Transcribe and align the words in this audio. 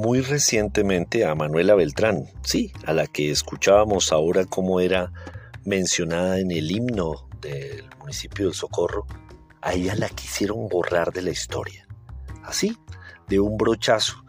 muy 0.00 0.22
recientemente 0.22 1.26
a 1.26 1.34
Manuela 1.34 1.74
Beltrán, 1.74 2.24
sí, 2.42 2.72
a 2.86 2.94
la 2.94 3.06
que 3.06 3.30
escuchábamos 3.30 4.12
ahora 4.12 4.46
cómo 4.46 4.80
era 4.80 5.12
mencionada 5.66 6.38
en 6.38 6.50
el 6.50 6.70
himno 6.70 7.28
del 7.42 7.84
municipio 7.98 8.46
del 8.46 8.54
Socorro, 8.54 9.06
a 9.60 9.74
ella 9.74 9.94
la 9.94 10.08
quisieron 10.08 10.68
borrar 10.68 11.12
de 11.12 11.20
la 11.20 11.30
historia. 11.30 11.86
Así, 12.42 12.78
de 13.28 13.40
un 13.40 13.58
brochazo, 13.58 14.24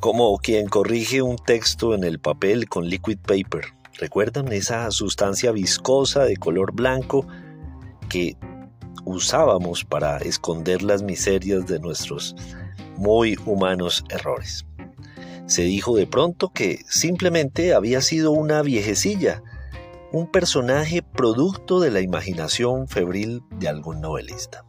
como 0.00 0.38
quien 0.38 0.68
corrige 0.68 1.20
un 1.20 1.36
texto 1.36 1.94
en 1.94 2.04
el 2.04 2.18
papel 2.18 2.66
con 2.70 2.86
liquid 2.86 3.18
paper. 3.18 3.66
¿Recuerdan 3.98 4.50
esa 4.54 4.90
sustancia 4.90 5.52
viscosa 5.52 6.24
de 6.24 6.38
color 6.38 6.72
blanco 6.72 7.26
que 8.08 8.38
usábamos 9.04 9.84
para 9.84 10.16
esconder 10.16 10.82
las 10.82 11.02
miserias 11.02 11.66
de 11.66 11.78
nuestros 11.78 12.34
muy 12.96 13.38
humanos 13.44 14.02
errores? 14.08 14.64
Se 15.50 15.62
dijo 15.62 15.96
de 15.96 16.06
pronto 16.06 16.52
que 16.52 16.84
simplemente 16.88 17.74
había 17.74 18.02
sido 18.02 18.30
una 18.30 18.62
viejecilla, 18.62 19.42
un 20.12 20.30
personaje 20.30 21.02
producto 21.02 21.80
de 21.80 21.90
la 21.90 22.00
imaginación 22.00 22.86
febril 22.86 23.42
de 23.58 23.66
algún 23.66 24.00
novelista. 24.00 24.64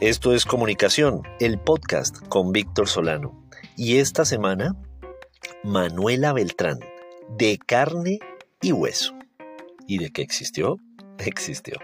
Esto 0.00 0.34
es 0.34 0.44
Comunicación, 0.44 1.22
el 1.38 1.60
podcast 1.60 2.18
con 2.26 2.50
Víctor 2.50 2.88
Solano. 2.88 3.48
Y 3.76 3.98
esta 3.98 4.24
semana, 4.24 4.74
Manuela 5.62 6.32
Beltrán, 6.32 6.80
de 7.38 7.56
carne 7.56 8.18
y 8.60 8.72
hueso. 8.72 9.14
¿Y 9.86 9.98
de 9.98 10.10
qué 10.10 10.22
existió? 10.22 10.80
Existió. 11.18 11.76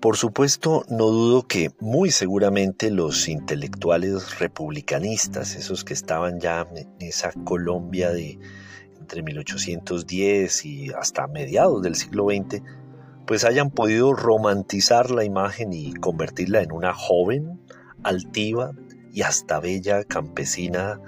Por 0.00 0.18
supuesto, 0.18 0.84
no 0.88 1.06
dudo 1.06 1.46
que 1.46 1.70
muy 1.80 2.10
seguramente 2.10 2.90
los 2.90 3.28
intelectuales 3.28 4.38
republicanistas, 4.38 5.56
esos 5.56 5.84
que 5.84 5.94
estaban 5.94 6.38
ya 6.38 6.66
en 6.74 6.88
esa 7.00 7.32
Colombia 7.44 8.10
de 8.10 8.38
entre 9.00 9.22
1810 9.22 10.66
y 10.66 10.90
hasta 10.90 11.26
mediados 11.28 11.82
del 11.82 11.94
siglo 11.94 12.26
XX, 12.26 12.62
pues 13.26 13.44
hayan 13.44 13.70
podido 13.70 14.12
romantizar 14.12 15.10
la 15.10 15.24
imagen 15.24 15.72
y 15.72 15.94
convertirla 15.94 16.60
en 16.60 16.72
una 16.72 16.92
joven, 16.92 17.60
altiva 18.02 18.72
y 19.12 19.22
hasta 19.22 19.60
bella 19.60 20.04
campesina 20.04 21.00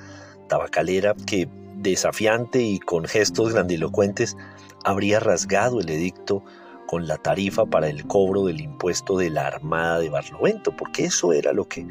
tabacalera 0.49 1.15
que, 1.27 1.49
desafiante 1.77 2.63
y 2.63 2.79
con 2.79 3.05
gestos 3.05 3.53
grandilocuentes, 3.53 4.37
habría 4.83 5.21
rasgado 5.21 5.81
el 5.81 5.91
edicto 5.91 6.43
con 6.89 7.07
la 7.07 7.19
tarifa 7.19 7.67
para 7.67 7.89
el 7.89 8.07
cobro 8.07 8.47
del 8.47 8.63
impuesto 8.63 9.19
de 9.19 9.29
la 9.29 9.47
Armada 9.47 9.99
de 9.99 10.09
Barlovento, 10.09 10.75
porque 10.75 11.05
eso 11.05 11.35
era 11.35 11.53
lo 11.53 11.69
que 11.69 11.87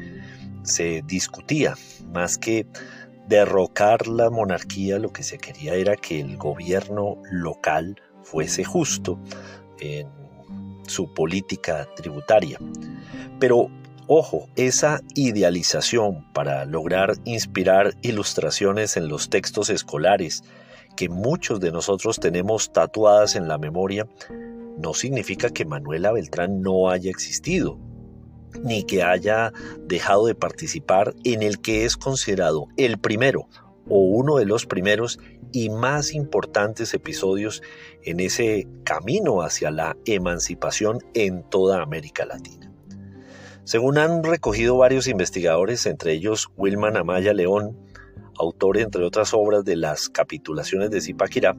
se 0.64 1.02
discutía, 1.06 1.76
más 2.12 2.36
que 2.36 2.66
derrocar 3.28 4.08
la 4.08 4.28
monarquía, 4.28 4.98
lo 4.98 5.12
que 5.12 5.22
se 5.22 5.38
quería 5.38 5.76
era 5.76 5.94
que 5.94 6.20
el 6.20 6.36
gobierno 6.36 7.16
local 7.30 8.02
fuese 8.24 8.64
justo 8.64 9.20
en 9.78 10.08
su 10.88 11.14
política 11.14 11.88
tributaria. 11.94 12.58
Pero 13.38 13.70
ojo, 14.08 14.48
esa 14.56 15.00
idealización 15.14 16.26
para 16.32 16.64
lograr 16.64 17.12
inspirar 17.24 17.94
ilustraciones 18.02 18.96
en 18.96 19.06
los 19.06 19.30
textos 19.30 19.70
escolares 19.70 20.42
que 20.96 21.08
muchos 21.08 21.60
de 21.60 21.70
nosotros 21.70 22.18
tenemos 22.18 22.72
tatuadas 22.72 23.36
en 23.36 23.46
la 23.46 23.58
memoria, 23.58 24.08
no 24.78 24.94
significa 24.94 25.50
que 25.50 25.64
Manuela 25.64 26.12
Beltrán 26.12 26.62
no 26.62 26.90
haya 26.90 27.10
existido, 27.10 27.78
ni 28.62 28.84
que 28.84 29.02
haya 29.02 29.52
dejado 29.80 30.26
de 30.26 30.34
participar 30.34 31.14
en 31.24 31.42
el 31.42 31.60
que 31.60 31.84
es 31.84 31.96
considerado 31.96 32.68
el 32.76 32.98
primero 32.98 33.48
o 33.88 34.00
uno 34.00 34.36
de 34.36 34.46
los 34.46 34.66
primeros 34.66 35.18
y 35.52 35.70
más 35.70 36.12
importantes 36.12 36.92
episodios 36.94 37.62
en 38.04 38.20
ese 38.20 38.68
camino 38.84 39.42
hacia 39.42 39.70
la 39.70 39.96
emancipación 40.04 40.98
en 41.14 41.42
toda 41.42 41.82
América 41.82 42.26
Latina. 42.26 42.70
Según 43.64 43.98
han 43.98 44.22
recogido 44.22 44.76
varios 44.76 45.08
investigadores, 45.08 45.84
entre 45.86 46.12
ellos 46.12 46.48
Wilman 46.56 46.96
Amaya 46.96 47.34
León, 47.34 47.76
autor 48.38 48.78
entre 48.78 49.04
otras 49.04 49.34
obras 49.34 49.64
de 49.64 49.76
las 49.76 50.08
capitulaciones 50.08 50.90
de 50.90 51.00
Zipaquirá, 51.00 51.56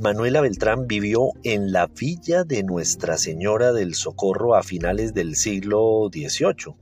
Manuela 0.00 0.40
Beltrán 0.40 0.86
vivió 0.86 1.30
en 1.42 1.72
la 1.72 1.88
villa 1.88 2.44
de 2.44 2.62
Nuestra 2.62 3.18
Señora 3.18 3.72
del 3.72 3.96
Socorro 3.96 4.54
a 4.54 4.62
finales 4.62 5.12
del 5.12 5.34
siglo 5.34 6.08
XVIII, 6.12 6.76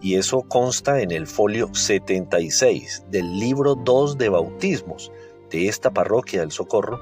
y 0.00 0.14
eso 0.14 0.42
consta 0.42 1.00
en 1.00 1.10
el 1.10 1.26
folio 1.26 1.74
76 1.74 3.06
del 3.10 3.40
libro 3.40 3.74
2 3.74 4.18
de 4.18 4.28
bautismos 4.28 5.10
de 5.50 5.66
esta 5.66 5.90
parroquia 5.92 6.42
del 6.42 6.52
Socorro, 6.52 7.00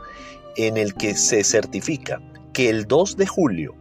en 0.57 0.79
el 0.79 0.95
que 0.95 1.15
se 1.17 1.45
certifica 1.45 2.23
que 2.55 2.71
el 2.71 2.87
2 2.87 3.19
de 3.19 3.27
julio 3.27 3.75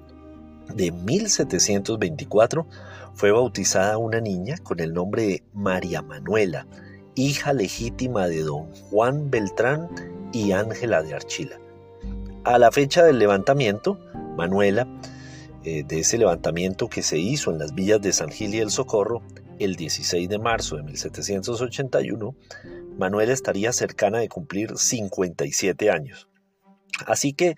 de 0.75 0.91
1724 0.91 2.67
fue 3.13 3.31
bautizada 3.31 3.97
una 3.97 4.19
niña 4.19 4.57
con 4.57 4.81
el 4.81 4.91
nombre 4.91 5.25
de 5.25 5.43
María 5.53 6.01
Manuela, 6.01 6.67
hija 7.15 7.53
legítima 7.53 8.27
de 8.27 8.41
don 8.41 8.73
Juan 8.89 9.31
Beltrán 9.31 9.87
y 10.31 10.51
Ángela 10.51 11.01
de 11.03 11.13
Archila. 11.13 11.59
A 12.43 12.57
la 12.57 12.71
fecha 12.71 13.03
del 13.03 13.19
levantamiento, 13.19 13.99
Manuela, 14.35 14.87
eh, 15.63 15.83
de 15.85 15.99
ese 15.99 16.17
levantamiento 16.17 16.87
que 16.87 17.03
se 17.03 17.19
hizo 17.19 17.51
en 17.51 17.59
las 17.59 17.75
villas 17.75 18.01
de 18.01 18.13
San 18.13 18.29
Gil 18.29 18.55
y 18.55 18.59
el 18.59 18.71
Socorro, 18.71 19.21
el 19.59 19.75
16 19.75 20.27
de 20.27 20.39
marzo 20.39 20.77
de 20.77 20.83
1781, 20.83 22.35
Manuela 22.97 23.31
estaría 23.31 23.71
cercana 23.71 24.19
de 24.19 24.29
cumplir 24.29 24.77
57 24.77 25.91
años. 25.91 26.27
Así 27.05 27.33
que 27.33 27.55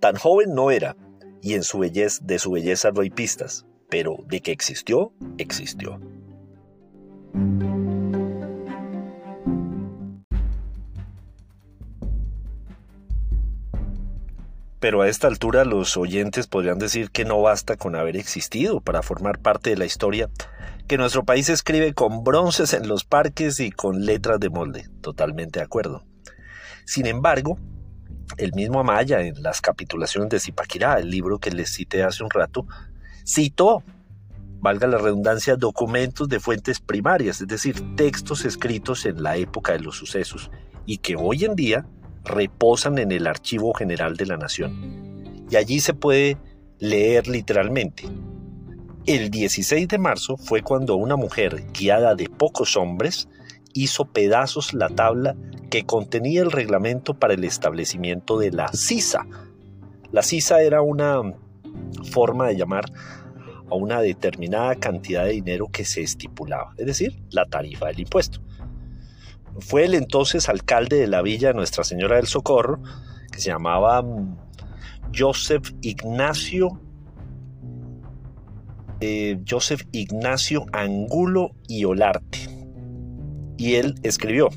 tan 0.00 0.16
joven 0.16 0.54
no 0.54 0.70
era, 0.70 0.96
y 1.40 1.54
en 1.54 1.62
su 1.62 1.78
belleza, 1.78 2.22
de 2.24 2.38
su 2.38 2.50
belleza 2.50 2.90
no 2.90 3.00
hay 3.00 3.10
pistas, 3.10 3.66
pero 3.88 4.16
de 4.26 4.40
que 4.40 4.52
existió, 4.52 5.12
existió. 5.38 6.00
Pero 14.86 15.02
a 15.02 15.08
esta 15.08 15.26
altura 15.26 15.64
los 15.64 15.96
oyentes 15.96 16.46
podrían 16.46 16.78
decir 16.78 17.10
que 17.10 17.24
no 17.24 17.42
basta 17.42 17.76
con 17.76 17.96
haber 17.96 18.16
existido 18.16 18.80
para 18.80 19.02
formar 19.02 19.40
parte 19.40 19.70
de 19.70 19.76
la 19.76 19.84
historia 19.84 20.30
que 20.86 20.96
nuestro 20.96 21.24
país 21.24 21.48
escribe 21.48 21.92
con 21.92 22.22
bronces 22.22 22.72
en 22.72 22.86
los 22.86 23.02
parques 23.02 23.58
y 23.58 23.72
con 23.72 24.06
letras 24.06 24.38
de 24.38 24.48
molde. 24.48 24.88
Totalmente 25.00 25.58
de 25.58 25.64
acuerdo. 25.64 26.04
Sin 26.84 27.06
embargo, 27.06 27.58
el 28.36 28.52
mismo 28.52 28.78
Amaya 28.78 29.22
en 29.22 29.42
las 29.42 29.60
capitulaciones 29.60 30.30
de 30.30 30.38
Zipaquirá, 30.38 31.00
el 31.00 31.10
libro 31.10 31.40
que 31.40 31.50
les 31.50 31.74
cité 31.74 32.04
hace 32.04 32.22
un 32.22 32.30
rato, 32.30 32.64
citó, 33.26 33.82
valga 34.60 34.86
la 34.86 34.98
redundancia, 34.98 35.56
documentos 35.56 36.28
de 36.28 36.38
fuentes 36.38 36.78
primarias, 36.78 37.40
es 37.40 37.48
decir, 37.48 37.96
textos 37.96 38.44
escritos 38.44 39.04
en 39.04 39.20
la 39.20 39.36
época 39.36 39.72
de 39.72 39.80
los 39.80 39.96
sucesos 39.96 40.48
y 40.86 40.98
que 40.98 41.16
hoy 41.16 41.44
en 41.44 41.56
día 41.56 41.86
reposan 42.26 42.98
en 42.98 43.12
el 43.12 43.26
Archivo 43.26 43.72
General 43.72 44.16
de 44.16 44.26
la 44.26 44.36
Nación. 44.36 45.46
Y 45.50 45.56
allí 45.56 45.80
se 45.80 45.94
puede 45.94 46.36
leer 46.78 47.28
literalmente. 47.28 48.04
El 49.06 49.30
16 49.30 49.88
de 49.88 49.98
marzo 49.98 50.36
fue 50.36 50.62
cuando 50.62 50.96
una 50.96 51.16
mujer 51.16 51.64
guiada 51.72 52.14
de 52.14 52.28
pocos 52.28 52.76
hombres 52.76 53.28
hizo 53.72 54.06
pedazos 54.06 54.74
la 54.74 54.88
tabla 54.88 55.36
que 55.70 55.84
contenía 55.84 56.42
el 56.42 56.50
reglamento 56.50 57.14
para 57.14 57.34
el 57.34 57.44
establecimiento 57.44 58.38
de 58.38 58.50
la 58.50 58.68
CISA. 58.68 59.26
La 60.10 60.22
CISA 60.22 60.62
era 60.62 60.82
una 60.82 61.20
forma 62.10 62.48
de 62.48 62.56
llamar 62.56 62.86
a 63.70 63.74
una 63.74 64.00
determinada 64.00 64.74
cantidad 64.76 65.24
de 65.24 65.32
dinero 65.32 65.68
que 65.70 65.84
se 65.84 66.02
estipulaba, 66.02 66.74
es 66.76 66.86
decir, 66.86 67.16
la 67.30 67.44
tarifa 67.44 67.86
del 67.86 68.00
impuesto 68.00 68.40
fue 69.60 69.84
el 69.84 69.94
entonces 69.94 70.48
alcalde 70.48 70.96
de 70.96 71.06
la 71.06 71.22
villa 71.22 71.52
Nuestra 71.52 71.84
Señora 71.84 72.16
del 72.16 72.26
Socorro, 72.26 72.80
que 73.30 73.40
se 73.40 73.50
llamaba 73.50 74.02
mm, 74.02 74.36
Joseph 75.14 75.72
Ignacio 75.82 76.80
eh, 79.00 79.38
Joseph 79.46 79.82
Ignacio 79.92 80.64
Angulo 80.72 81.50
y 81.68 81.84
Olarte. 81.84 82.38
Y 83.58 83.74
él 83.74 83.94
escribió, 84.02 84.48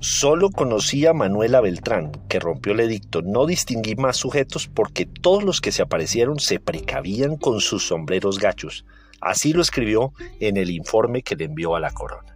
Solo 0.00 0.50
conocí 0.50 1.06
a 1.06 1.12
Manuela 1.12 1.60
Beltrán, 1.60 2.10
que 2.28 2.40
rompió 2.40 2.72
el 2.72 2.80
edicto. 2.80 3.22
No 3.22 3.46
distinguí 3.46 3.94
más 3.94 4.16
sujetos 4.16 4.66
porque 4.66 5.06
todos 5.06 5.44
los 5.44 5.60
que 5.60 5.72
se 5.72 5.82
aparecieron 5.82 6.40
se 6.40 6.58
precavían 6.58 7.36
con 7.36 7.60
sus 7.60 7.86
sombreros 7.86 8.38
gachos. 8.38 8.84
Así 9.20 9.52
lo 9.52 9.62
escribió 9.62 10.12
en 10.40 10.56
el 10.56 10.70
informe 10.70 11.22
que 11.22 11.36
le 11.36 11.44
envió 11.44 11.76
a 11.76 11.80
la 11.80 11.92
corona. 11.92 12.31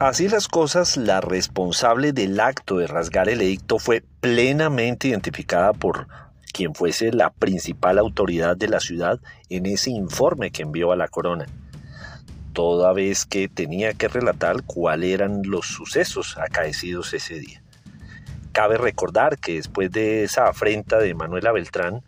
Así 0.00 0.30
las 0.30 0.48
cosas, 0.48 0.96
la 0.96 1.20
responsable 1.20 2.14
del 2.14 2.40
acto 2.40 2.78
de 2.78 2.86
rasgar 2.86 3.28
el 3.28 3.42
edicto 3.42 3.78
fue 3.78 4.02
plenamente 4.22 5.08
identificada 5.08 5.74
por 5.74 6.08
quien 6.54 6.74
fuese 6.74 7.12
la 7.12 7.28
principal 7.28 7.98
autoridad 7.98 8.56
de 8.56 8.68
la 8.68 8.80
ciudad 8.80 9.20
en 9.50 9.66
ese 9.66 9.90
informe 9.90 10.52
que 10.52 10.62
envió 10.62 10.90
a 10.92 10.96
la 10.96 11.08
corona, 11.08 11.44
toda 12.54 12.94
vez 12.94 13.26
que 13.26 13.48
tenía 13.48 13.92
que 13.92 14.08
relatar 14.08 14.62
cuáles 14.62 15.12
eran 15.12 15.42
los 15.44 15.66
sucesos 15.66 16.38
acaecidos 16.38 17.12
ese 17.12 17.38
día. 17.38 17.62
Cabe 18.52 18.78
recordar 18.78 19.38
que 19.38 19.54
después 19.54 19.90
de 19.90 20.24
esa 20.24 20.48
afrenta 20.48 20.98
de 20.98 21.14
Manuela 21.14 21.52
Beltrán, 21.52 22.02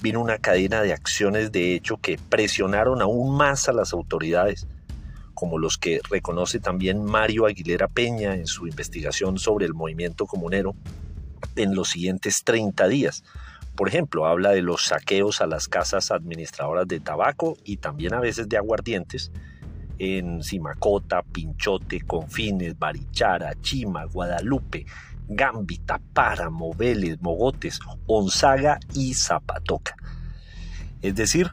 vino 0.00 0.20
una 0.20 0.38
cadena 0.38 0.82
de 0.82 0.92
acciones 0.92 1.52
de 1.52 1.74
hecho 1.74 1.98
que 1.98 2.18
presionaron 2.28 3.02
aún 3.02 3.36
más 3.36 3.68
a 3.68 3.72
las 3.72 3.92
autoridades, 3.92 4.66
como 5.34 5.58
los 5.58 5.78
que 5.78 6.00
reconoce 6.08 6.60
también 6.60 7.04
Mario 7.04 7.46
Aguilera 7.46 7.88
Peña 7.88 8.34
en 8.34 8.46
su 8.46 8.66
investigación 8.66 9.38
sobre 9.38 9.66
el 9.66 9.74
movimiento 9.74 10.26
comunero 10.26 10.74
en 11.56 11.74
los 11.74 11.90
siguientes 11.90 12.44
30 12.44 12.88
días. 12.88 13.24
Por 13.76 13.88
ejemplo, 13.88 14.26
habla 14.26 14.50
de 14.50 14.62
los 14.62 14.84
saqueos 14.86 15.40
a 15.40 15.46
las 15.46 15.68
casas 15.68 16.10
administradoras 16.10 16.86
de 16.86 17.00
tabaco 17.00 17.56
y 17.64 17.78
también 17.78 18.14
a 18.14 18.20
veces 18.20 18.48
de 18.48 18.56
aguardientes 18.56 19.32
en 19.98 20.42
Simacota, 20.42 21.22
Pinchote, 21.22 22.00
Confines, 22.02 22.78
Barichara, 22.78 23.54
Chima, 23.60 24.04
Guadalupe, 24.04 24.86
Gambita, 25.28 26.00
Páramo, 26.12 26.72
Vélez, 26.74 27.20
Mogotes, 27.20 27.78
Onzaga 28.06 28.78
y 28.94 29.14
Zapatoca. 29.14 29.94
Es 31.02 31.14
decir, 31.14 31.50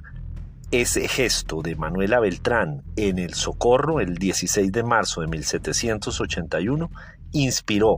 ese 0.72 1.08
gesto 1.08 1.62
de 1.62 1.76
Manuela 1.76 2.20
Beltrán 2.20 2.84
en 2.96 3.20
el 3.20 3.34
Socorro 3.34 4.00
el 4.00 4.16
16 4.16 4.72
de 4.72 4.84
marzo 4.84 5.22
de 5.22 5.28
1781 5.28 6.90
inspiró 7.34 7.98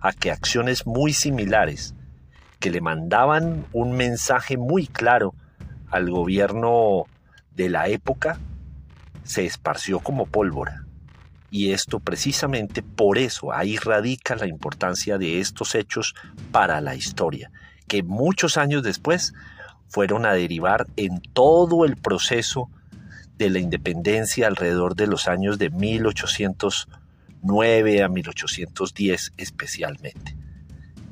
a 0.00 0.12
que 0.12 0.30
acciones 0.30 0.86
muy 0.86 1.14
similares, 1.14 1.94
que 2.60 2.70
le 2.70 2.82
mandaban 2.82 3.64
un 3.72 3.96
mensaje 3.96 4.58
muy 4.58 4.86
claro 4.86 5.34
al 5.90 6.10
gobierno 6.10 7.04
de 7.52 7.70
la 7.70 7.88
época, 7.88 8.38
se 9.22 9.46
esparció 9.46 10.00
como 10.00 10.26
pólvora. 10.26 10.84
Y 11.54 11.70
esto 11.70 12.00
precisamente 12.00 12.82
por 12.82 13.16
eso, 13.16 13.52
ahí 13.52 13.76
radica 13.76 14.34
la 14.34 14.48
importancia 14.48 15.18
de 15.18 15.38
estos 15.38 15.76
hechos 15.76 16.16
para 16.50 16.80
la 16.80 16.96
historia, 16.96 17.52
que 17.86 18.02
muchos 18.02 18.56
años 18.56 18.82
después 18.82 19.34
fueron 19.86 20.26
a 20.26 20.32
derivar 20.32 20.88
en 20.96 21.20
todo 21.20 21.84
el 21.84 21.96
proceso 21.96 22.70
de 23.38 23.50
la 23.50 23.60
independencia 23.60 24.48
alrededor 24.48 24.96
de 24.96 25.06
los 25.06 25.28
años 25.28 25.56
de 25.58 25.70
1809 25.70 28.02
a 28.02 28.08
1810 28.08 29.34
especialmente. 29.36 30.36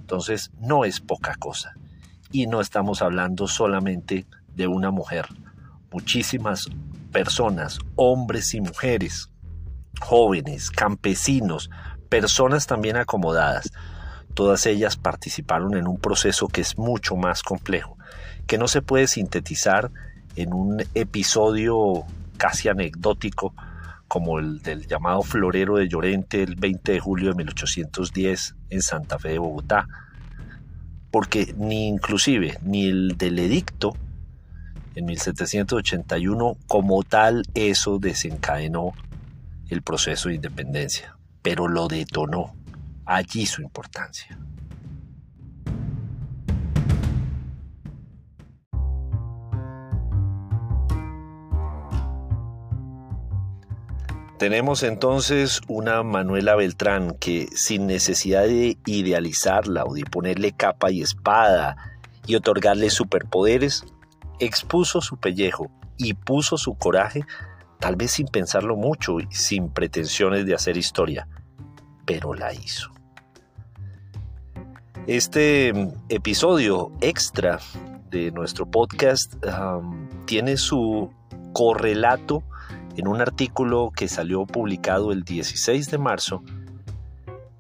Entonces 0.01 0.51
no 0.59 0.85
es 0.85 0.99
poca 0.99 1.37
cosa. 1.37 1.77
Y 2.33 2.49
no 2.49 2.61
estamos 2.61 3.01
hablando 3.01 3.47
solamente 3.47 4.27
de 4.57 4.67
una 4.67 4.91
mujer. 4.91 5.27
Muchísimas 5.93 6.67
personas, 7.13 7.79
hombres 7.95 8.55
y 8.55 8.61
mujeres, 8.61 9.29
jóvenes, 10.01 10.71
campesinos, 10.71 11.71
personas 12.09 12.67
también 12.67 12.97
acomodadas. 12.97 13.73
Todas 14.35 14.67
ellas 14.67 14.97
participaron 14.97 15.77
en 15.77 15.87
un 15.87 15.99
proceso 15.99 16.49
que 16.49 16.61
es 16.63 16.79
mucho 16.79 17.17
más 17.17 17.43
complejo, 17.43 17.97
que 18.47 18.59
no 18.59 18.69
se 18.69 18.83
puede 18.83 19.07
sintetizar 19.07 19.91
en 20.37 20.53
un 20.53 20.83
episodio 20.95 22.05
casi 22.39 22.69
anecdótico 22.69 23.55
como 24.09 24.39
el 24.39 24.61
del 24.61 24.87
llamado 24.87 25.23
Florero 25.23 25.77
de 25.77 25.89
Llorente 25.89 26.43
el 26.43 26.57
20 26.57 26.93
de 26.93 27.01
julio 27.01 27.31
de 27.31 27.35
1810 27.35 28.57
en 28.69 28.83
Santa 28.83 29.19
Fe 29.19 29.31
de 29.31 29.39
Bogotá, 29.39 29.89
porque 31.11 31.55
ni 31.57 31.89
inclusive 31.89 32.59
ni 32.63 32.89
el 32.89 33.17
del 33.17 33.39
edicto 33.39 33.95
en 34.95 35.07
1781 35.07 36.57
como 36.67 37.03
tal 37.05 37.45
eso 37.55 37.99
desencadenó 37.99 38.93
el 39.73 39.83
proceso 39.83 40.29
de 40.29 40.37
independencia, 40.37 41.17
pero 41.43 41.69
lo 41.69 41.89
detonó. 41.89 42.55
Allí 43.05 43.47
su 43.47 43.63
importancia. 43.63 44.39
Tenemos 54.43 54.83
entonces 54.83 55.61
una 55.69 56.03
Manuela 56.03 56.57
Beltrán 56.57 57.15
que 57.15 57.47
sin 57.55 57.87
necesidad 57.87 58.43
de 58.43 58.77
idealizarla 58.87 59.85
o 59.85 59.95
de 59.95 60.03
ponerle 60.03 60.51
capa 60.51 60.91
y 60.91 61.01
espada 61.01 61.77
y 62.27 62.35
otorgarle 62.35 62.91
superpoderes, 62.91 63.85
expuso 64.41 65.01
su 65.01 65.17
pellejo 65.17 65.71
y 65.97 66.15
puso 66.15 66.57
su 66.57 66.75
coraje 66.75 67.25
tal 67.83 67.97
vez 67.97 68.13
sin 68.13 68.29
pensarlo 68.29 68.77
mucho 68.77 69.19
y 69.19 69.27
sin 69.31 69.69
pretensiones 69.69 70.47
de 70.47 70.55
hacer 70.55 70.77
historia, 70.77 71.27
pero 72.07 72.33
la 72.33 72.55
hizo. 72.55 72.93
Este 75.09 75.73
mm, 75.75 75.93
episodio 76.09 76.93
extra 77.01 77.59
de 78.09 78.31
nuestro 78.31 78.67
podcast 78.67 79.35
tiene 80.27 80.59
su 80.59 81.11
correlato 81.53 82.45
en 82.97 83.09
un 83.09 83.21
artículo 83.21 83.91
que 83.91 84.07
salió 84.07 84.47
publicado 84.47 85.11
el 85.11 85.25
16 85.25 85.91
de 85.91 85.99
marzo 85.99 86.45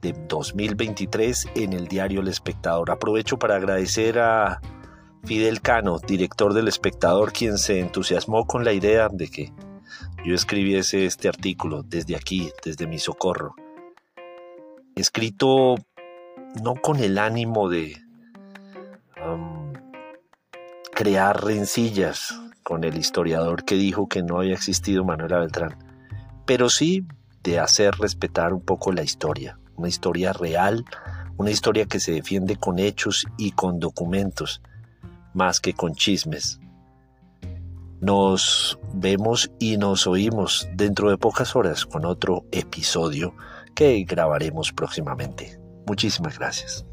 de 0.02 0.14
2023 0.28 1.48
en 1.56 1.72
el 1.72 1.88
diario 1.88 2.20
El 2.20 2.28
Espectador. 2.28 2.92
Aprovecho 2.92 3.40
para 3.40 3.56
agradecer 3.56 4.20
a 4.20 4.60
Fidel 5.24 5.60
Cano, 5.62 5.98
director 5.98 6.54
del 6.54 6.68
Espectador, 6.68 7.32
quien 7.32 7.58
se 7.58 7.80
entusiasmó 7.80 8.46
con 8.46 8.64
la 8.64 8.72
idea 8.72 9.08
de 9.08 9.26
que 9.26 9.52
yo 10.24 10.34
escribiese 10.34 11.06
este 11.06 11.28
artículo 11.28 11.82
desde 11.82 12.16
aquí, 12.16 12.50
desde 12.64 12.86
mi 12.86 12.98
socorro, 12.98 13.54
escrito 14.94 15.74
no 16.62 16.74
con 16.74 17.00
el 17.00 17.18
ánimo 17.18 17.68
de 17.68 17.96
crear 20.94 21.42
rencillas 21.42 22.38
con 22.62 22.84
el 22.84 22.96
historiador 22.96 23.64
que 23.64 23.74
dijo 23.74 24.08
que 24.08 24.22
no 24.22 24.38
había 24.38 24.54
existido 24.54 25.04
Manuela 25.04 25.38
Beltrán, 25.38 25.76
pero 26.46 26.68
sí 26.70 27.04
de 27.42 27.58
hacer 27.58 27.94
respetar 27.98 28.52
un 28.52 28.60
poco 28.60 28.92
la 28.92 29.02
historia, 29.02 29.58
una 29.74 29.88
historia 29.88 30.32
real, 30.32 30.84
una 31.36 31.50
historia 31.50 31.86
que 31.86 31.98
se 31.98 32.12
defiende 32.12 32.56
con 32.56 32.78
hechos 32.78 33.26
y 33.36 33.52
con 33.52 33.80
documentos, 33.80 34.62
más 35.34 35.60
que 35.60 35.72
con 35.72 35.94
chismes. 35.94 36.60
Nos 38.02 38.80
vemos 38.92 39.52
y 39.60 39.76
nos 39.76 40.08
oímos 40.08 40.68
dentro 40.74 41.08
de 41.08 41.18
pocas 41.18 41.54
horas 41.54 41.86
con 41.86 42.04
otro 42.04 42.44
episodio 42.50 43.32
que 43.76 44.02
grabaremos 44.02 44.72
próximamente. 44.72 45.56
Muchísimas 45.86 46.36
gracias. 46.36 46.84